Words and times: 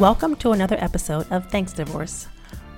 Welcome 0.00 0.34
to 0.36 0.50
another 0.50 0.74
episode 0.80 1.30
of 1.30 1.48
Thanks 1.52 1.72
Divorce, 1.72 2.26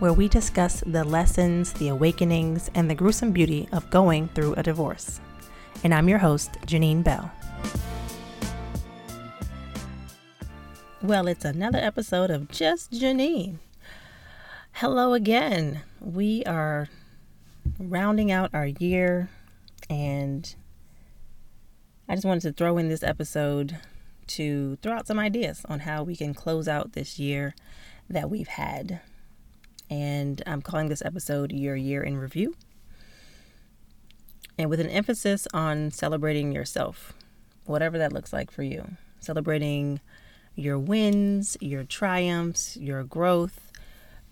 where 0.00 0.12
we 0.12 0.28
discuss 0.28 0.82
the 0.86 1.02
lessons, 1.02 1.72
the 1.72 1.88
awakenings, 1.88 2.70
and 2.74 2.90
the 2.90 2.94
gruesome 2.94 3.32
beauty 3.32 3.66
of 3.72 3.88
going 3.88 4.28
through 4.28 4.52
a 4.58 4.62
divorce. 4.62 5.18
And 5.82 5.94
I'm 5.94 6.10
your 6.10 6.18
host, 6.18 6.58
Janine 6.66 7.02
Bell. 7.02 7.32
Well, 11.00 11.26
it's 11.26 11.46
another 11.46 11.78
episode 11.78 12.30
of 12.30 12.50
Just 12.50 12.92
Janine. 12.92 13.60
Hello 14.72 15.14
again. 15.14 15.80
We 16.00 16.44
are 16.44 16.86
rounding 17.78 18.30
out 18.30 18.50
our 18.52 18.66
year, 18.66 19.30
and 19.88 20.54
I 22.10 22.14
just 22.14 22.26
wanted 22.26 22.42
to 22.42 22.52
throw 22.52 22.76
in 22.76 22.90
this 22.90 23.02
episode 23.02 23.78
to 24.28 24.76
throw 24.76 24.92
out 24.92 25.06
some 25.06 25.18
ideas 25.18 25.64
on 25.68 25.80
how 25.80 26.02
we 26.02 26.16
can 26.16 26.34
close 26.34 26.68
out 26.68 26.92
this 26.92 27.18
year 27.18 27.54
that 28.08 28.30
we've 28.30 28.48
had. 28.48 29.00
And 29.88 30.42
I'm 30.46 30.62
calling 30.62 30.88
this 30.88 31.02
episode 31.04 31.52
Your 31.52 31.76
Year 31.76 32.02
in 32.02 32.16
Review. 32.16 32.54
And 34.58 34.70
with 34.70 34.80
an 34.80 34.88
emphasis 34.88 35.46
on 35.52 35.90
celebrating 35.90 36.52
yourself, 36.52 37.12
whatever 37.64 37.98
that 37.98 38.12
looks 38.12 38.32
like 38.32 38.50
for 38.50 38.62
you. 38.62 38.96
Celebrating 39.20 40.00
your 40.54 40.78
wins, 40.78 41.56
your 41.60 41.84
triumphs, 41.84 42.76
your 42.76 43.04
growth, 43.04 43.70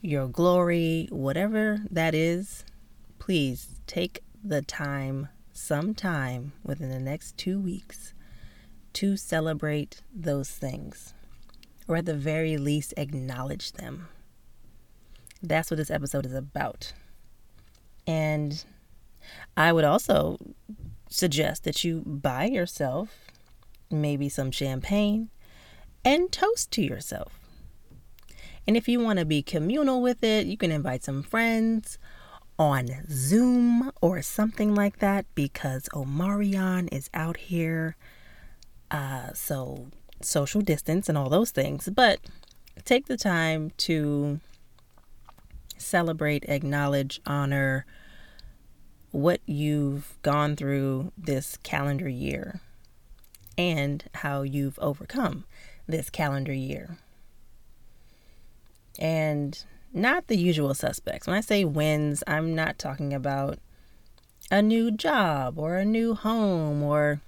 your 0.00 0.26
glory, 0.26 1.08
whatever 1.10 1.80
that 1.90 2.14
is, 2.14 2.64
please 3.18 3.80
take 3.86 4.22
the 4.42 4.62
time, 4.62 5.28
some 5.52 5.94
time 5.94 6.52
within 6.62 6.88
the 6.88 6.98
next 6.98 7.36
two 7.36 7.58
weeks 7.58 8.14
to 8.94 9.16
celebrate 9.16 10.02
those 10.14 10.50
things, 10.50 11.14
or 11.86 11.96
at 11.96 12.06
the 12.06 12.14
very 12.14 12.56
least, 12.56 12.94
acknowledge 12.96 13.72
them. 13.72 14.08
That's 15.42 15.70
what 15.70 15.76
this 15.76 15.90
episode 15.90 16.26
is 16.26 16.34
about. 16.34 16.92
And 18.06 18.64
I 19.56 19.72
would 19.72 19.84
also 19.84 20.38
suggest 21.08 21.64
that 21.64 21.84
you 21.84 22.02
buy 22.06 22.44
yourself 22.46 23.10
maybe 23.90 24.28
some 24.28 24.50
champagne 24.50 25.30
and 26.04 26.32
toast 26.32 26.70
to 26.72 26.82
yourself. 26.82 27.38
And 28.66 28.76
if 28.76 28.88
you 28.88 29.00
want 29.00 29.18
to 29.18 29.24
be 29.24 29.42
communal 29.42 30.00
with 30.00 30.24
it, 30.24 30.46
you 30.46 30.56
can 30.56 30.72
invite 30.72 31.04
some 31.04 31.22
friends 31.22 31.98
on 32.58 32.88
Zoom 33.10 33.90
or 34.00 34.22
something 34.22 34.74
like 34.74 34.98
that 35.00 35.26
because 35.34 35.88
Omicron 35.94 36.88
is 36.88 37.10
out 37.12 37.36
here 37.36 37.96
uh, 38.94 39.32
so, 39.32 39.88
social 40.20 40.60
distance 40.60 41.08
and 41.08 41.18
all 41.18 41.28
those 41.28 41.50
things. 41.50 41.88
But 41.92 42.20
take 42.84 43.06
the 43.06 43.16
time 43.16 43.72
to 43.78 44.38
celebrate, 45.76 46.44
acknowledge, 46.44 47.20
honor 47.26 47.86
what 49.10 49.40
you've 49.46 50.16
gone 50.22 50.54
through 50.54 51.10
this 51.18 51.58
calendar 51.64 52.08
year 52.08 52.60
and 53.58 54.04
how 54.14 54.42
you've 54.42 54.78
overcome 54.78 55.42
this 55.88 56.08
calendar 56.08 56.52
year. 56.52 56.96
And 58.96 59.60
not 59.92 60.28
the 60.28 60.36
usual 60.36 60.72
suspects. 60.72 61.26
When 61.26 61.36
I 61.36 61.40
say 61.40 61.64
wins, 61.64 62.22
I'm 62.28 62.54
not 62.54 62.78
talking 62.78 63.12
about 63.12 63.58
a 64.52 64.62
new 64.62 64.92
job 64.92 65.58
or 65.58 65.78
a 65.78 65.84
new 65.84 66.14
home 66.14 66.80
or 66.80 67.20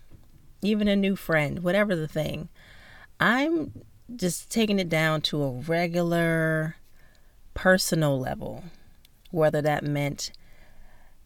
even 0.67 0.89
a 0.89 0.97
new 0.97 1.17
friend, 1.17 1.63
whatever 1.63 1.95
the 1.95 2.09
thing. 2.09 2.49
I'm 3.21 3.73
just 4.15 4.51
taking 4.51 4.79
it 4.79 4.89
down 4.89 5.21
to 5.23 5.43
a 5.43 5.51
regular 5.51 6.77
personal 7.55 8.19
level, 8.19 8.65
whether 9.31 9.63
that 9.63 9.85
meant 9.85 10.33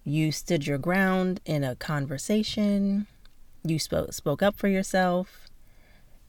you 0.05 0.31
stood 0.31 0.67
your 0.67 0.78
ground 0.78 1.41
in 1.45 1.65
a 1.65 1.77
conversation, 1.77 3.06
you 3.65 3.78
spoke, 3.78 4.12
spoke 4.12 4.43
up 4.43 4.56
for 4.56 4.69
yourself, 4.69 5.49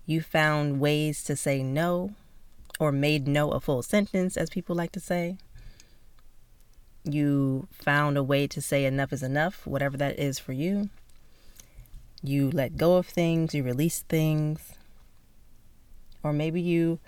you 0.05 0.21
found 0.21 0.79
ways 0.79 1.23
to 1.23 1.35
say 1.35 1.61
no, 1.61 2.11
or 2.79 2.91
made 2.91 3.27
no 3.27 3.51
a 3.51 3.59
full 3.59 3.83
sentence, 3.83 4.35
as 4.35 4.49
people 4.49 4.75
like 4.75 4.91
to 4.91 4.99
say. 4.99 5.37
You 7.03 7.67
found 7.71 8.17
a 8.17 8.23
way 8.23 8.47
to 8.47 8.61
say 8.61 8.85
enough 8.85 9.13
is 9.13 9.23
enough, 9.23 9.65
whatever 9.67 9.97
that 9.97 10.19
is 10.19 10.39
for 10.39 10.53
you. 10.53 10.89
You 12.23 12.51
let 12.51 12.77
go 12.77 12.97
of 12.97 13.07
things, 13.07 13.55
you 13.55 13.63
release 13.63 14.03
things, 14.07 14.73
or 16.23 16.31
maybe 16.31 16.61
you 16.61 16.99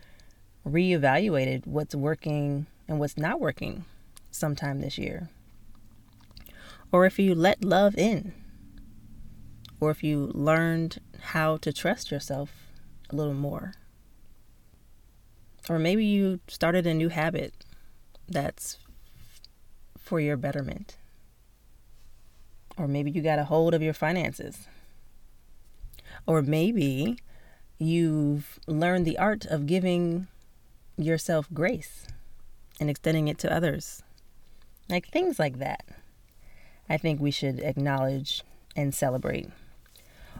reevaluated 0.67 1.67
what's 1.67 1.93
working 1.93 2.65
and 2.87 2.99
what's 2.99 3.17
not 3.17 3.39
working 3.39 3.85
sometime 4.31 4.81
this 4.81 4.97
year. 4.97 5.29
Or 6.91 7.05
if 7.05 7.19
you 7.19 7.35
let 7.35 7.63
love 7.63 7.95
in, 7.95 8.33
or 9.79 9.91
if 9.91 10.03
you 10.03 10.31
learned 10.33 10.99
how 11.21 11.57
to 11.57 11.71
trust 11.71 12.09
yourself 12.09 12.51
a 13.09 13.15
little 13.15 13.33
more. 13.33 13.73
Or 15.69 15.77
maybe 15.77 16.05
you 16.05 16.39
started 16.47 16.87
a 16.87 16.93
new 16.93 17.09
habit 17.09 17.53
that's 18.27 18.77
for 19.97 20.19
your 20.19 20.37
betterment. 20.37 20.97
Or 22.77 22.87
maybe 22.87 23.11
you 23.11 23.21
got 23.21 23.39
a 23.39 23.45
hold 23.45 23.73
of 23.73 23.81
your 23.81 23.93
finances 23.93 24.67
or 26.25 26.41
maybe 26.41 27.17
you've 27.77 28.59
learned 28.67 29.05
the 29.05 29.17
art 29.17 29.45
of 29.45 29.65
giving 29.65 30.27
yourself 30.97 31.47
grace 31.53 32.07
and 32.79 32.89
extending 32.89 33.27
it 33.27 33.37
to 33.39 33.53
others. 33.53 34.03
Like 34.89 35.07
things 35.07 35.39
like 35.39 35.59
that. 35.59 35.83
I 36.89 36.97
think 36.97 37.19
we 37.19 37.31
should 37.31 37.59
acknowledge 37.59 38.43
and 38.75 38.93
celebrate. 38.93 39.49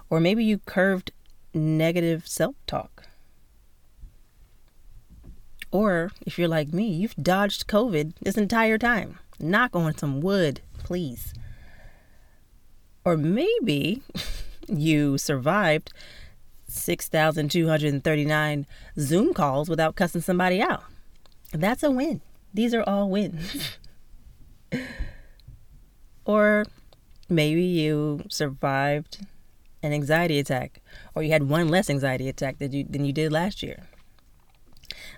Or 0.10 0.20
maybe 0.20 0.44
you 0.44 0.60
curved 0.60 1.12
negative 1.54 2.28
self 2.28 2.56
talk. 2.68 3.04
Or 5.72 6.12
if 6.26 6.38
you're 6.38 6.48
like 6.48 6.72
me, 6.72 6.88
you've 6.88 7.16
dodged 7.16 7.68
COVID 7.68 8.14
this 8.22 8.38
entire 8.38 8.78
time. 8.78 9.20
Knock 9.40 9.76
on 9.76 9.98
some 9.98 10.22
wood, 10.22 10.62
please. 10.78 11.34
Or 13.04 13.18
maybe 13.18 14.04
you 14.68 15.18
survived 15.18 15.92
6,239 16.68 18.68
Zoom 19.00 19.34
calls 19.34 19.70
without 19.70 19.96
cussing 19.96 20.22
somebody 20.22 20.62
out. 20.62 20.84
That's 21.52 21.84
a 21.84 21.92
win. 21.92 22.22
These 22.54 22.74
are 22.74 22.84
all 22.84 23.10
wins. 23.10 23.78
or 26.26 26.66
maybe 27.30 27.64
you 27.64 28.24
survived 28.30 29.26
an 29.82 29.94
anxiety 29.94 30.40
attack 30.40 30.82
or 31.14 31.24
you 31.24 31.32
had 31.32 31.50
one 31.50 31.70
less 31.70 31.90
anxiety 31.90 32.30
attack 32.30 32.60
than 32.60 32.72
you, 32.72 32.84
than 32.84 33.06
you 33.06 33.14
did 33.14 33.32
last 33.32 33.62
year. 33.62 33.84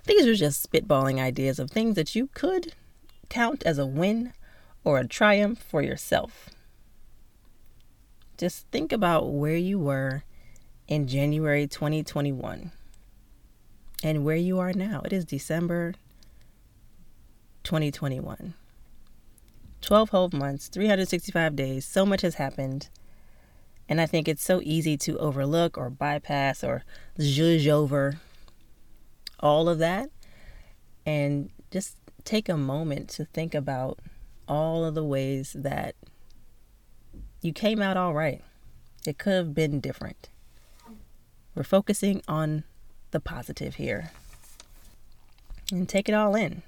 These 0.04 0.26
are 0.26 0.34
just 0.34 0.70
spitballing 0.70 1.20
ideas 1.20 1.58
of 1.58 1.70
things 1.70 1.94
that 1.96 2.14
you 2.14 2.28
could 2.34 2.74
count 3.28 3.62
as 3.64 3.78
a 3.78 3.86
win 3.86 4.32
or 4.84 4.98
a 4.98 5.06
triumph 5.06 5.62
for 5.62 5.82
yourself. 5.82 6.50
Just 8.36 8.66
think 8.70 8.92
about 8.92 9.32
where 9.32 9.56
you 9.56 9.78
were 9.78 10.24
in 10.88 11.06
January 11.08 11.66
2021 11.66 12.70
and 14.02 14.24
where 14.24 14.36
you 14.36 14.58
are 14.58 14.72
now. 14.72 15.00
It 15.04 15.12
is 15.12 15.24
December 15.24 15.94
2021. 17.64 18.54
12 19.80 20.10
whole 20.10 20.30
months, 20.32 20.68
365 20.68 21.56
days. 21.56 21.86
So 21.86 22.04
much 22.04 22.22
has 22.22 22.34
happened. 22.34 22.88
And 23.88 24.00
I 24.00 24.06
think 24.06 24.28
it's 24.28 24.42
so 24.42 24.60
easy 24.62 24.96
to 24.98 25.18
overlook 25.18 25.78
or 25.78 25.90
bypass 25.90 26.64
or 26.64 26.84
zhuzh 27.18 27.68
over 27.68 28.20
all 29.38 29.68
of 29.68 29.78
that 29.78 30.10
and 31.04 31.50
just 31.70 31.96
take 32.24 32.48
a 32.48 32.56
moment 32.56 33.08
to 33.10 33.24
think 33.24 33.54
about 33.54 34.00
all 34.48 34.84
of 34.84 34.94
the 34.94 35.04
ways 35.04 35.54
that 35.56 35.94
you 37.46 37.52
came 37.52 37.80
out 37.80 37.96
all 37.96 38.12
right. 38.12 38.42
It 39.06 39.18
could 39.18 39.34
have 39.34 39.54
been 39.54 39.80
different. 39.80 40.28
We're 41.54 41.62
focusing 41.62 42.22
on 42.28 42.64
the 43.12 43.20
positive 43.20 43.76
here 43.76 44.10
and 45.70 45.88
take 45.88 46.08
it 46.08 46.12
all 46.12 46.34
in. 46.34 46.62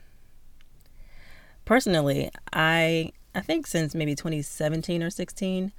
Personally, 1.65 2.31
I 2.53 3.13
I 3.35 3.41
think 3.41 3.67
since 3.67 3.95
maybe 3.95 4.15
2017 4.15 5.03
or 5.03 5.11
16, 5.11 5.73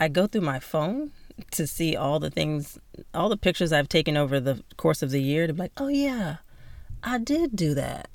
I 0.00 0.08
go 0.08 0.26
through 0.26 0.40
my 0.40 0.58
phone 0.58 1.12
to 1.52 1.66
see 1.66 1.94
all 1.96 2.18
the 2.18 2.30
things, 2.30 2.78
all 3.12 3.28
the 3.28 3.36
pictures 3.36 3.72
I've 3.72 3.88
taken 3.88 4.16
over 4.16 4.40
the 4.40 4.62
course 4.76 5.02
of 5.02 5.10
the 5.10 5.22
year 5.22 5.46
to 5.46 5.52
be 5.52 5.60
like, 5.60 5.72
oh 5.76 5.88
yeah, 5.88 6.36
I 7.02 7.18
did 7.18 7.54
do 7.54 7.74
that. 7.74 8.08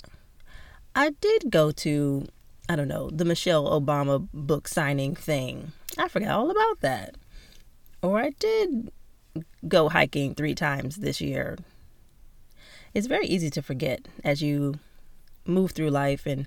I 0.94 1.10
did 1.20 1.50
go 1.50 1.70
to, 1.72 2.26
I 2.68 2.76
don't 2.76 2.88
know, 2.88 3.10
the 3.10 3.24
Michelle 3.24 3.80
Obama 3.80 4.28
book 4.34 4.68
signing 4.68 5.14
thing. 5.14 5.72
I 5.98 6.08
forgot 6.08 6.30
all 6.30 6.50
about 6.50 6.80
that. 6.80 7.16
Or 8.02 8.18
I 8.18 8.30
did 8.30 8.90
go 9.68 9.88
hiking 9.88 10.34
three 10.34 10.54
times 10.54 10.96
this 10.96 11.20
year. 11.20 11.58
it's 12.94 13.06
very 13.06 13.26
easy 13.26 13.50
to 13.50 13.62
forget 13.62 14.06
as 14.24 14.42
you 14.42 14.74
move 15.46 15.72
through 15.72 15.90
life 15.90 16.26
and 16.26 16.46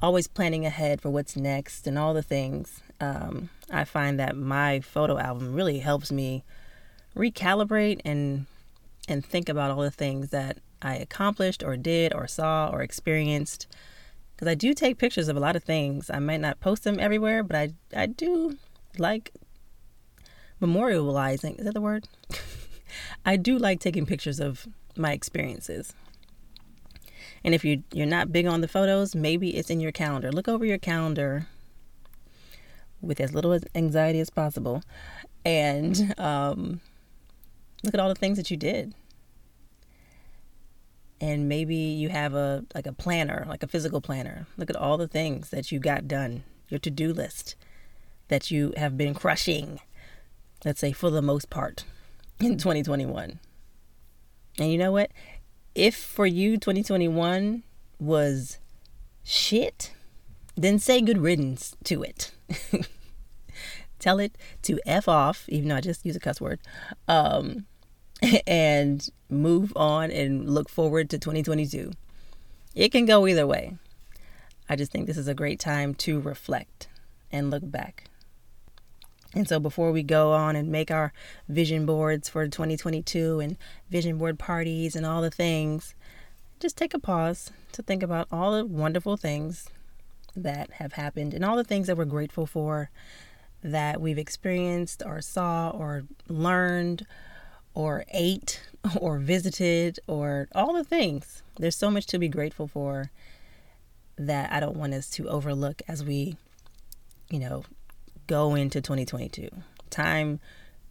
always 0.00 0.26
planning 0.26 0.64
ahead 0.66 1.00
for 1.00 1.10
what's 1.10 1.36
next 1.36 1.86
and 1.86 1.98
all 1.98 2.14
the 2.14 2.22
things. 2.22 2.80
Um, 3.00 3.50
I 3.70 3.84
find 3.84 4.18
that 4.18 4.36
my 4.36 4.80
photo 4.80 5.18
album 5.18 5.54
really 5.54 5.78
helps 5.80 6.12
me 6.12 6.44
recalibrate 7.16 8.00
and 8.04 8.46
and 9.08 9.24
think 9.24 9.48
about 9.48 9.70
all 9.72 9.82
the 9.82 9.90
things 9.90 10.30
that 10.30 10.58
I 10.80 10.96
accomplished 10.96 11.62
or 11.64 11.76
did 11.76 12.14
or 12.14 12.26
saw 12.28 12.68
or 12.72 12.82
experienced. 12.82 13.66
Because 14.34 14.48
I 14.48 14.54
do 14.54 14.74
take 14.74 14.98
pictures 14.98 15.28
of 15.28 15.36
a 15.36 15.40
lot 15.40 15.56
of 15.56 15.64
things. 15.64 16.08
I 16.10 16.20
might 16.20 16.40
not 16.40 16.60
post 16.60 16.84
them 16.84 17.00
everywhere, 17.00 17.42
but 17.42 17.56
I 17.56 17.72
I 17.94 18.06
do 18.06 18.56
like 18.98 19.32
memorializing. 20.60 21.58
Is 21.58 21.64
that 21.64 21.74
the 21.74 21.80
word? 21.80 22.08
I 23.24 23.36
do 23.36 23.58
like 23.58 23.80
taking 23.80 24.06
pictures 24.06 24.40
of 24.40 24.66
my 24.96 25.12
experiences. 25.12 25.94
And 27.44 27.54
if 27.54 27.64
you 27.64 27.82
you're 27.92 28.06
not 28.06 28.32
big 28.32 28.46
on 28.46 28.60
the 28.60 28.68
photos, 28.68 29.14
maybe 29.14 29.56
it's 29.56 29.70
in 29.70 29.80
your 29.80 29.92
calendar. 29.92 30.30
Look 30.30 30.48
over 30.48 30.64
your 30.64 30.78
calendar 30.78 31.46
with 33.00 33.20
as 33.20 33.34
little 33.34 33.58
anxiety 33.74 34.20
as 34.20 34.30
possible, 34.30 34.82
and 35.44 36.14
um, 36.18 36.80
look 37.82 37.94
at 37.94 38.00
all 38.00 38.08
the 38.08 38.14
things 38.14 38.36
that 38.36 38.50
you 38.50 38.56
did. 38.56 38.94
And 41.20 41.48
maybe 41.48 41.74
you 41.74 42.10
have 42.10 42.34
a 42.34 42.64
like 42.74 42.86
a 42.86 42.92
planner, 42.92 43.44
like 43.48 43.64
a 43.64 43.68
physical 43.68 44.00
planner. 44.00 44.46
Look 44.56 44.70
at 44.70 44.76
all 44.76 44.96
the 44.96 45.08
things 45.08 45.50
that 45.50 45.72
you 45.72 45.80
got 45.80 46.06
done, 46.06 46.44
your 46.68 46.78
to-do 46.78 47.12
list 47.12 47.56
that 48.32 48.50
you 48.50 48.72
have 48.78 48.96
been 48.96 49.12
crushing. 49.12 49.78
Let's 50.64 50.80
say 50.80 50.92
for 50.92 51.10
the 51.10 51.20
most 51.20 51.50
part 51.50 51.84
in 52.40 52.56
2021. 52.56 53.38
And 54.58 54.72
you 54.72 54.78
know 54.78 54.90
what? 54.90 55.10
If 55.74 55.94
for 55.94 56.24
you 56.24 56.56
2021 56.56 57.62
was 58.00 58.58
shit, 59.22 59.92
then 60.56 60.78
say 60.78 61.02
good 61.02 61.18
riddance 61.18 61.76
to 61.84 62.02
it. 62.02 62.32
Tell 63.98 64.18
it 64.18 64.36
to 64.62 64.80
F 64.86 65.08
off, 65.08 65.44
even 65.48 65.68
though 65.68 65.76
I 65.76 65.82
just 65.82 66.06
use 66.06 66.16
a 66.16 66.20
cuss 66.20 66.40
word, 66.40 66.58
um, 67.08 67.66
and 68.46 69.06
move 69.28 69.74
on 69.76 70.10
and 70.10 70.48
look 70.48 70.70
forward 70.70 71.10
to 71.10 71.18
2022. 71.18 71.92
It 72.74 72.92
can 72.92 73.04
go 73.04 73.26
either 73.26 73.46
way. 73.46 73.76
I 74.70 74.76
just 74.76 74.90
think 74.90 75.06
this 75.06 75.18
is 75.18 75.28
a 75.28 75.34
great 75.34 75.60
time 75.60 75.94
to 75.96 76.18
reflect 76.18 76.88
and 77.30 77.50
look 77.50 77.70
back. 77.70 78.08
And 79.34 79.48
so 79.48 79.58
before 79.58 79.92
we 79.92 80.02
go 80.02 80.32
on 80.32 80.56
and 80.56 80.68
make 80.68 80.90
our 80.90 81.12
vision 81.48 81.86
boards 81.86 82.28
for 82.28 82.46
2022 82.46 83.40
and 83.40 83.56
vision 83.90 84.18
board 84.18 84.38
parties 84.38 84.94
and 84.94 85.06
all 85.06 85.22
the 85.22 85.30
things, 85.30 85.94
just 86.60 86.76
take 86.76 86.94
a 86.94 86.98
pause 86.98 87.50
to 87.72 87.82
think 87.82 88.02
about 88.02 88.28
all 88.30 88.52
the 88.52 88.64
wonderful 88.64 89.16
things 89.16 89.70
that 90.36 90.70
have 90.72 90.94
happened 90.94 91.34
and 91.34 91.44
all 91.44 91.56
the 91.56 91.64
things 91.64 91.86
that 91.86 91.96
we're 91.96 92.04
grateful 92.04 92.46
for 92.46 92.90
that 93.62 94.00
we've 94.00 94.18
experienced 94.18 95.02
or 95.04 95.20
saw 95.20 95.70
or 95.70 96.04
learned 96.28 97.06
or 97.74 98.04
ate 98.12 98.62
or 99.00 99.18
visited 99.18 99.98
or 100.06 100.48
all 100.54 100.74
the 100.74 100.84
things. 100.84 101.42
There's 101.58 101.76
so 101.76 101.90
much 101.90 102.06
to 102.06 102.18
be 102.18 102.28
grateful 102.28 102.66
for 102.66 103.10
that 104.16 104.52
I 104.52 104.60
don't 104.60 104.76
want 104.76 104.94
us 104.94 105.08
to 105.10 105.28
overlook 105.28 105.80
as 105.88 106.04
we, 106.04 106.36
you 107.30 107.38
know, 107.38 107.64
go 108.26 108.54
into 108.54 108.80
2022. 108.80 109.48
Time 109.90 110.40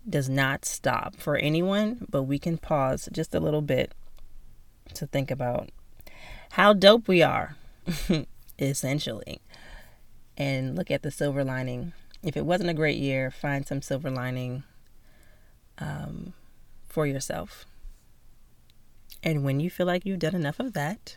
does 0.07 0.29
not 0.29 0.65
stop 0.65 1.15
for 1.15 1.35
anyone, 1.37 2.05
but 2.09 2.23
we 2.23 2.39
can 2.39 2.57
pause 2.57 3.07
just 3.11 3.35
a 3.35 3.39
little 3.39 3.61
bit 3.61 3.93
to 4.93 5.05
think 5.07 5.31
about 5.31 5.69
how 6.51 6.73
dope 6.73 7.07
we 7.07 7.21
are, 7.21 7.55
essentially, 8.59 9.41
and 10.37 10.75
look 10.75 10.91
at 10.91 11.03
the 11.03 11.11
silver 11.11 11.43
lining. 11.43 11.93
If 12.23 12.35
it 12.35 12.45
wasn't 12.45 12.69
a 12.69 12.75
great 12.75 12.97
year, 12.97 13.31
find 13.31 13.65
some 13.65 13.81
silver 13.81 14.11
lining 14.11 14.63
um, 15.79 16.33
for 16.87 17.05
yourself. 17.05 17.65
And 19.23 19.43
when 19.43 19.59
you 19.59 19.69
feel 19.69 19.85
like 19.85 20.05
you've 20.05 20.19
done 20.19 20.35
enough 20.35 20.59
of 20.59 20.73
that, 20.73 21.15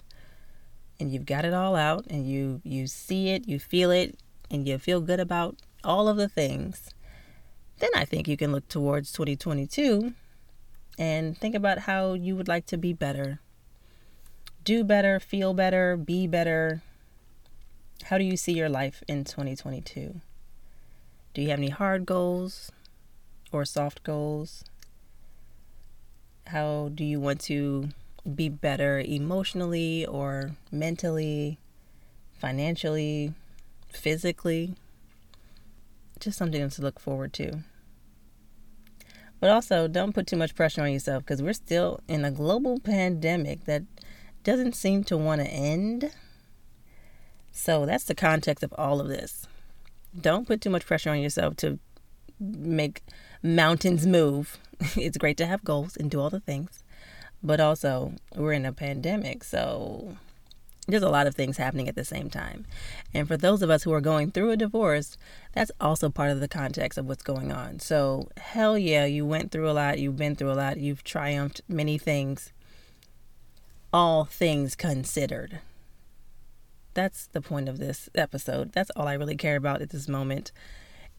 and 1.00 1.10
you've 1.10 1.26
got 1.26 1.44
it 1.44 1.52
all 1.52 1.74
out, 1.74 2.06
and 2.08 2.28
you 2.28 2.60
you 2.64 2.86
see 2.86 3.30
it, 3.30 3.48
you 3.48 3.58
feel 3.58 3.90
it, 3.90 4.18
and 4.50 4.68
you 4.68 4.78
feel 4.78 5.00
good 5.00 5.20
about 5.20 5.56
all 5.84 6.08
of 6.08 6.16
the 6.16 6.28
things, 6.28 6.90
then 7.78 7.90
I 7.94 8.04
think 8.04 8.26
you 8.26 8.36
can 8.36 8.52
look 8.52 8.68
towards 8.68 9.12
2022 9.12 10.14
and 10.98 11.36
think 11.36 11.54
about 11.54 11.80
how 11.80 12.14
you 12.14 12.36
would 12.36 12.48
like 12.48 12.66
to 12.66 12.76
be 12.76 12.92
better. 12.92 13.40
Do 14.64 14.84
better, 14.84 15.20
feel 15.20 15.52
better, 15.52 15.96
be 15.96 16.26
better. 16.26 16.82
How 18.04 18.18
do 18.18 18.24
you 18.24 18.36
see 18.36 18.52
your 18.52 18.68
life 18.68 19.02
in 19.08 19.24
2022? 19.24 20.20
Do 21.34 21.42
you 21.42 21.50
have 21.50 21.58
any 21.58 21.68
hard 21.68 22.06
goals 22.06 22.70
or 23.52 23.64
soft 23.64 24.04
goals? 24.04 24.64
How 26.46 26.90
do 26.94 27.04
you 27.04 27.18
want 27.18 27.40
to 27.42 27.88
be 28.34 28.48
better 28.48 29.00
emotionally 29.00 30.06
or 30.06 30.52
mentally, 30.70 31.58
financially, 32.38 33.34
physically? 33.88 34.76
Just 36.20 36.38
something 36.38 36.68
to 36.68 36.82
look 36.82 36.98
forward 36.98 37.32
to. 37.34 37.60
But 39.40 39.50
also, 39.50 39.88
don't 39.88 40.14
put 40.14 40.26
too 40.26 40.36
much 40.36 40.54
pressure 40.54 40.82
on 40.82 40.92
yourself 40.92 41.22
because 41.22 41.42
we're 41.42 41.52
still 41.52 42.00
in 42.08 42.24
a 42.24 42.30
global 42.30 42.80
pandemic 42.80 43.64
that 43.64 43.82
doesn't 44.42 44.74
seem 44.74 45.04
to 45.04 45.16
want 45.16 45.42
to 45.42 45.46
end. 45.46 46.12
So, 47.52 47.84
that's 47.84 48.04
the 48.04 48.14
context 48.14 48.64
of 48.64 48.72
all 48.78 49.00
of 49.00 49.08
this. 49.08 49.46
Don't 50.18 50.46
put 50.46 50.60
too 50.60 50.70
much 50.70 50.86
pressure 50.86 51.10
on 51.10 51.20
yourself 51.20 51.56
to 51.56 51.78
make 52.40 53.02
mountains 53.42 54.06
move. 54.06 54.58
it's 54.96 55.18
great 55.18 55.36
to 55.36 55.46
have 55.46 55.62
goals 55.62 55.96
and 55.96 56.10
do 56.10 56.20
all 56.20 56.30
the 56.30 56.40
things, 56.40 56.82
but 57.42 57.60
also, 57.60 58.14
we're 58.34 58.52
in 58.52 58.64
a 58.64 58.72
pandemic. 58.72 59.44
So, 59.44 60.16
there's 60.86 61.02
a 61.02 61.08
lot 61.08 61.26
of 61.26 61.34
things 61.34 61.56
happening 61.56 61.88
at 61.88 61.94
the 61.94 62.04
same 62.04 62.28
time. 62.28 62.66
And 63.12 63.26
for 63.26 63.36
those 63.36 63.62
of 63.62 63.70
us 63.70 63.84
who 63.84 63.92
are 63.92 64.00
going 64.00 64.30
through 64.30 64.50
a 64.50 64.56
divorce, 64.56 65.16
that's 65.52 65.70
also 65.80 66.10
part 66.10 66.30
of 66.30 66.40
the 66.40 66.48
context 66.48 66.98
of 66.98 67.06
what's 67.06 67.22
going 67.22 67.50
on. 67.50 67.80
So, 67.80 68.28
hell 68.36 68.76
yeah, 68.76 69.06
you 69.06 69.24
went 69.24 69.50
through 69.50 69.70
a 69.70 69.72
lot, 69.72 69.98
you've 69.98 70.16
been 70.16 70.36
through 70.36 70.52
a 70.52 70.54
lot, 70.54 70.78
you've 70.78 71.04
triumphed 71.04 71.62
many 71.68 71.96
things, 71.96 72.52
all 73.92 74.24
things 74.24 74.74
considered. 74.74 75.60
That's 76.92 77.26
the 77.28 77.40
point 77.40 77.68
of 77.68 77.78
this 77.78 78.08
episode. 78.14 78.72
That's 78.72 78.90
all 78.90 79.08
I 79.08 79.14
really 79.14 79.36
care 79.36 79.56
about 79.56 79.82
at 79.82 79.90
this 79.90 80.08
moment 80.08 80.52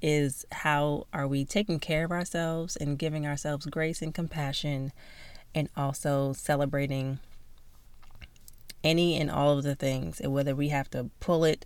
is 0.01 0.45
how 0.51 1.07
are 1.11 1.27
we 1.27 1.43
taking 1.43 1.79
care 1.79 2.05
of 2.05 2.11
ourselves 2.11 2.75
and 2.75 2.99
giving 2.99 3.25
ourselves 3.25 3.65
grace 3.65 4.01
and 4.01 4.13
compassion 4.13 4.91
and 5.55 5.69
also 5.75 6.33
celebrating 6.33 7.19
any 8.85 9.19
and 9.19 9.29
all 9.29 9.57
of 9.57 9.63
the 9.63 9.75
things, 9.75 10.21
and 10.21 10.31
whether 10.31 10.55
we 10.55 10.69
have 10.69 10.89
to 10.91 11.09
pull 11.19 11.43
it 11.43 11.65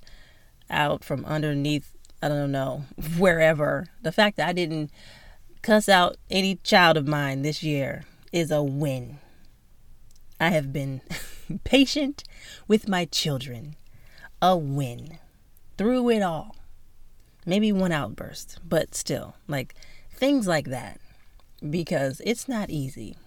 out 0.69 1.03
from 1.03 1.25
underneath, 1.25 1.95
I 2.21 2.29
don't 2.29 2.51
know, 2.51 2.85
wherever. 3.17 3.87
The 4.01 4.11
fact 4.11 4.37
that 4.37 4.47
I 4.47 4.53
didn't 4.53 4.91
cuss 5.61 5.89
out 5.89 6.17
any 6.29 6.55
child 6.55 6.97
of 6.97 7.07
mine 7.07 7.41
this 7.41 7.61
year 7.61 8.03
is 8.31 8.49
a 8.49 8.63
win. 8.63 9.19
I 10.39 10.49
have 10.49 10.71
been 10.71 11.01
patient 11.63 12.23
with 12.67 12.87
my 12.87 13.05
children. 13.05 13.75
A 14.41 14.55
win. 14.55 15.19
Through 15.77 16.09
it 16.11 16.21
all. 16.21 16.55
Maybe 17.45 17.71
one 17.71 17.91
outburst, 17.91 18.59
but 18.63 18.95
still, 18.95 19.35
like 19.47 19.75
things 20.13 20.47
like 20.47 20.67
that. 20.67 20.99
Because 21.67 22.21
it's 22.23 22.47
not 22.47 22.69
easy. 22.69 23.17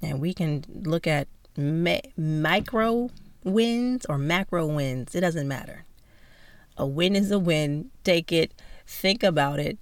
And 0.00 0.20
we 0.20 0.32
can 0.32 0.64
look 0.70 1.06
at 1.06 1.28
micro 1.60 3.10
wins 3.44 4.06
or 4.08 4.18
macro 4.18 4.66
wins. 4.66 5.14
It 5.14 5.20
doesn't 5.20 5.48
matter. 5.48 5.84
A 6.76 6.86
win 6.86 7.14
is 7.14 7.30
a 7.30 7.38
win. 7.38 7.90
Take 8.04 8.32
it, 8.32 8.52
think 8.86 9.22
about 9.22 9.60
it, 9.60 9.78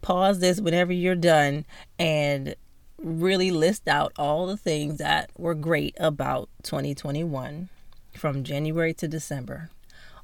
pause 0.00 0.40
this 0.40 0.60
whenever 0.60 0.92
you're 0.92 1.14
done, 1.14 1.64
and 1.98 2.54
really 2.98 3.50
list 3.50 3.86
out 3.86 4.12
all 4.18 4.46
the 4.46 4.56
things 4.56 4.98
that 4.98 5.30
were 5.36 5.54
great 5.54 5.94
about 6.00 6.48
2021 6.62 7.68
from 8.14 8.42
January 8.42 8.94
to 8.94 9.06
December. 9.06 9.70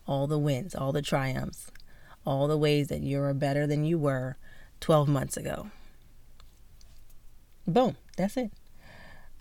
All 0.06 0.26
the 0.26 0.38
wins, 0.38 0.74
all 0.74 0.92
the 0.92 1.02
triumphs, 1.02 1.70
all 2.26 2.48
the 2.48 2.58
ways 2.58 2.88
that 2.88 3.02
you're 3.02 3.32
better 3.34 3.66
than 3.66 3.84
you 3.84 3.98
were 3.98 4.36
12 4.80 5.08
months 5.08 5.36
ago. 5.36 5.68
Boom, 7.66 7.96
that's 8.16 8.36
it. 8.36 8.50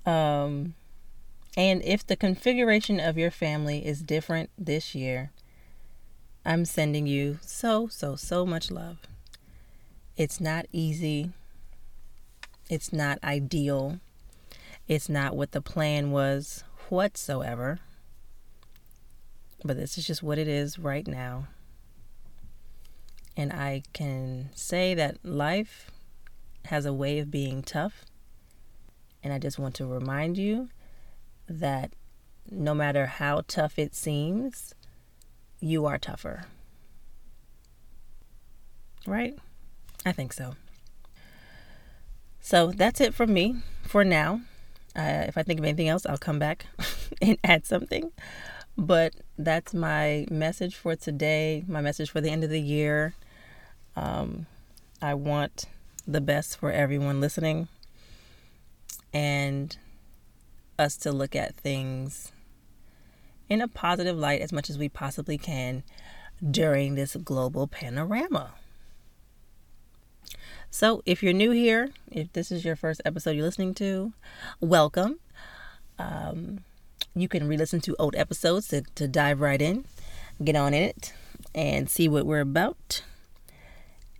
Um, 0.05 0.75
and 1.55 1.83
if 1.83 2.05
the 2.05 2.15
configuration 2.15 3.00
of 3.00 3.17
your 3.17 3.31
family 3.31 3.86
is 3.86 4.01
different 4.01 4.50
this 4.57 4.95
year, 4.95 5.31
I'm 6.45 6.65
sending 6.65 7.07
you 7.07 7.39
so, 7.41 7.88
so, 7.88 8.15
so 8.15 8.45
much 8.45 8.72
love. 8.72 8.98
It's 10.17 10.41
not 10.41 10.65
easy, 10.72 11.31
it's 12.69 12.91
not 12.91 13.24
ideal, 13.24 14.00
It's 14.88 15.07
not 15.07 15.36
what 15.36 15.51
the 15.51 15.62
plan 15.62 16.12
was 16.12 16.63
whatsoever. 16.89 17.79
But 19.63 19.77
this 19.77 19.98
is 19.98 20.05
just 20.05 20.22
what 20.22 20.38
it 20.38 20.48
is 20.48 20.77
right 20.77 21.07
now. 21.07 21.48
And 23.38 23.53
I 23.53 23.83
can 23.93 24.50
say 24.53 24.93
that 24.93 25.24
life 25.24 25.89
has 26.65 26.86
a 26.86 26.93
way 26.93 27.19
of 27.19 27.31
being 27.31 27.63
tough. 27.63 28.03
And 29.24 29.31
I 29.31 29.39
just 29.39 29.57
want 29.57 29.75
to 29.75 29.86
remind 29.86 30.38
you 30.38 30.69
that 31.48 31.94
no 32.50 32.74
matter 32.74 33.06
how 33.06 33.42
tough 33.48 33.80
it 33.80 33.96
seems, 33.96 34.74
you 35.60 35.86
are 35.86 35.98
tougher. 35.98 36.46
Right? 39.06 39.38
I 40.06 40.12
think 40.12 40.34
so. 40.34 40.56
So 42.40 42.68
that's 42.72 43.00
it 43.00 43.14
from 43.14 43.34
me 43.34 43.56
for 43.84 44.04
now. 44.04 44.42
Uh, 44.96 45.24
if 45.28 45.38
I 45.38 45.44
think 45.44 45.60
of 45.60 45.66
anything 45.66 45.88
else, 45.88 46.06
I'll 46.06 46.18
come 46.18 46.40
back 46.40 46.66
and 47.22 47.38
add 47.44 47.66
something. 47.66 48.12
But 48.78 49.14
that's 49.38 49.74
my 49.74 50.26
message 50.30 50.76
for 50.76 50.96
today, 50.96 51.64
my 51.68 51.82
message 51.82 52.10
for 52.10 52.22
the 52.22 52.30
end 52.30 52.44
of 52.44 52.50
the 52.50 52.62
year. 52.62 53.16
Um, 53.96 54.46
I 55.02 55.14
want 55.14 55.66
the 56.08 56.22
best 56.22 56.58
for 56.58 56.72
everyone 56.72 57.22
listening 57.22 57.68
and 59.14 59.78
us 60.77 60.98
to 60.98 61.12
look 61.12 61.36
at 61.36 61.56
things 61.56 62.32
in 63.50 63.62
a 63.62 63.68
positive 63.68 64.18
light 64.18 64.42
as 64.42 64.51
much 64.51 64.70
as 64.70 64.77
we 64.77 64.89
possibly 64.89 65.38
can 65.38 65.84
during 66.50 66.96
this 66.96 67.15
global 67.15 67.68
panorama. 67.68 68.51
So, 70.70 71.03
if 71.06 71.22
you're 71.22 71.34
new 71.34 71.51
here, 71.51 71.92
if 72.10 72.34
this 72.34 72.51
is 72.51 72.65
your 72.65 72.75
first 72.75 73.01
episode 73.06 73.32
you're 73.32 73.46
listening 73.46 73.75
to, 73.75 74.12
welcome. 74.60 75.20
Um, 76.00 76.63
you 77.15 77.27
can 77.27 77.48
re 77.48 77.58
listen 77.58 77.80
to 77.82 77.96
old 78.00 78.15
episodes 78.15 78.70
to, 78.70 78.82
to 78.96 79.08
dive 79.08 79.39
right 79.39 79.62
in, 79.62 79.86
get 80.44 80.56
on 80.56 80.74
in 80.74 80.84
it, 80.84 81.13
and 81.53 81.89
see 81.89 82.08
what 82.08 82.25
we're 82.25 82.39
about. 82.39 83.03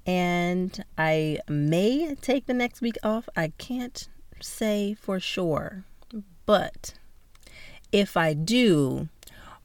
And 0.06 0.84
I 0.98 1.40
may 1.48 2.14
take 2.22 2.46
the 2.46 2.54
next 2.54 2.82
week 2.82 2.98
off. 3.02 3.28
I 3.36 3.54
can't 3.58 4.08
say 4.40 4.94
for 4.94 5.20
sure. 5.20 5.86
But 6.46 6.94
if 7.92 8.18
I 8.18 8.34
do, 8.34 9.08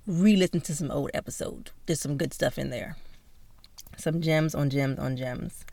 re 0.07 0.37
listen 0.37 0.61
to 0.63 0.75
some 0.75 0.91
old 0.91 1.11
episodes. 1.15 1.73
There's 1.87 2.01
some 2.01 2.17
good 2.17 2.33
stuff 2.33 2.59
in 2.59 2.71
there. 2.71 2.97
Some 3.97 4.21
gems 4.21 4.55
on 4.55 4.71
gems 4.71 4.99
on 4.99 5.17
gems. 5.17 5.65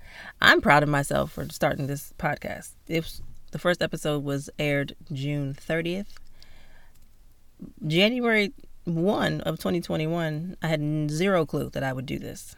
I'm 0.42 0.62
proud 0.62 0.84
of 0.84 0.90
myself 0.90 1.34
for 1.34 1.48
starting 1.50 1.88
this 1.88 2.14
podcast. 2.18 2.72
If 2.88 3.10
the 3.52 3.60
first 3.60 3.82
episode 3.82 4.24
was 4.24 4.50
aired 4.58 4.96
June 5.12 5.54
30th, 5.54 6.08
January 7.86 8.52
1 8.86 9.42
of 9.42 9.58
2021, 9.58 10.58
I 10.62 10.68
had 10.68 11.12
zero 11.12 11.46
clue 11.46 11.70
that 11.72 11.84
I 11.84 11.94
would 11.94 12.06
do 12.06 12.20
this. 12.20 12.56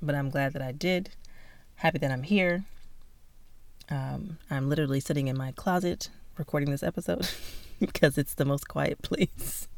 But 0.00 0.14
I'm 0.14 0.30
glad 0.30 0.52
that 0.52 0.62
I 0.62 0.72
did. 0.72 1.10
Happy 1.76 1.98
that 1.98 2.10
I'm 2.10 2.22
here. 2.22 2.64
Um, 3.90 4.38
I'm 4.50 4.68
literally 4.68 5.00
sitting 5.00 5.28
in 5.28 5.36
my 5.36 5.52
closet 5.52 6.10
recording 6.36 6.70
this 6.70 6.82
episode 6.82 7.26
because 7.80 8.18
it's 8.18 8.34
the 8.34 8.44
most 8.44 8.68
quiet 8.68 9.02
place 9.02 9.68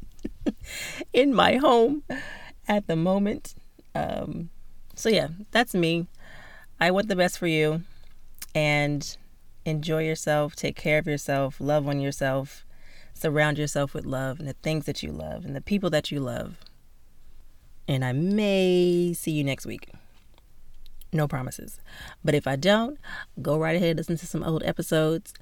in 1.13 1.33
my 1.33 1.57
home 1.57 2.03
at 2.67 2.87
the 2.87 2.95
moment. 2.95 3.55
Um, 3.95 4.49
so, 4.95 5.09
yeah, 5.09 5.29
that's 5.51 5.73
me. 5.73 6.07
I 6.79 6.91
want 6.91 7.07
the 7.07 7.15
best 7.15 7.37
for 7.37 7.47
you 7.47 7.83
and 8.55 9.17
enjoy 9.65 10.03
yourself, 10.03 10.55
take 10.55 10.75
care 10.75 10.97
of 10.97 11.07
yourself, 11.07 11.57
love 11.59 11.87
on 11.87 11.99
yourself, 11.99 12.65
surround 13.13 13.57
yourself 13.57 13.93
with 13.93 14.05
love 14.05 14.39
and 14.39 14.47
the 14.47 14.53
things 14.53 14.85
that 14.85 15.03
you 15.03 15.11
love 15.11 15.45
and 15.45 15.55
the 15.55 15.61
people 15.61 15.89
that 15.91 16.11
you 16.11 16.19
love. 16.19 16.57
And 17.87 18.03
I 18.03 18.13
may 18.13 19.13
see 19.13 19.31
you 19.31 19.43
next 19.43 19.65
week. 19.65 19.89
No 21.13 21.27
promises. 21.27 21.79
But 22.23 22.35
if 22.35 22.47
I 22.47 22.55
don't, 22.55 22.97
go 23.41 23.57
right 23.57 23.75
ahead, 23.75 23.97
listen 23.97 24.17
to 24.17 24.25
some 24.25 24.43
old 24.43 24.63
episodes, 24.63 25.33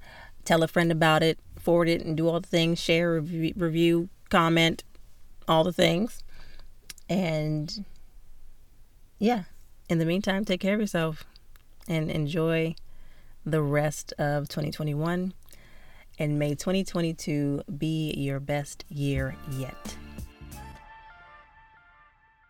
tell 0.49 0.63
a 0.63 0.67
friend 0.67 0.91
about 0.91 1.21
it, 1.21 1.37
forward 1.59 1.87
it, 1.87 2.01
and 2.01 2.17
do 2.17 2.27
all 2.27 2.39
the 2.39 2.47
things 2.47 2.79
share, 2.79 3.13
review, 3.13 3.53
review 3.55 4.09
comment, 4.31 4.83
all 5.47 5.63
the 5.63 5.71
things. 5.71 6.23
And 7.07 7.85
yeah, 9.19 9.43
in 9.89 9.99
the 9.99 10.05
meantime, 10.05 10.45
take 10.45 10.59
care 10.59 10.73
of 10.73 10.79
yourself 10.79 11.23
and 11.87 12.09
enjoy 12.09 12.73
the 13.45 13.61
rest 13.61 14.11
of 14.13 14.49
2021. 14.49 15.33
And 16.17 16.39
may 16.39 16.55
2022 16.55 17.61
be 17.77 18.11
your 18.17 18.39
best 18.39 18.85
year 18.89 19.35
yet. 19.51 19.98